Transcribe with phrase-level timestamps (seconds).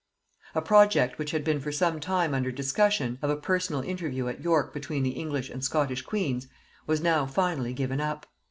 [0.55, 4.41] ]A project which had been for some time under discussion, of a personal interview at
[4.41, 6.47] York between the English and Scottish queens,
[6.87, 8.25] was now finally given up.